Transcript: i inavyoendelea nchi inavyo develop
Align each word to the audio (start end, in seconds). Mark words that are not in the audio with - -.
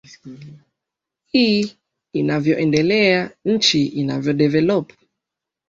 i 1.45 1.57
inavyoendelea 2.13 3.31
nchi 3.45 3.85
inavyo 3.85 4.33
develop 4.33 4.93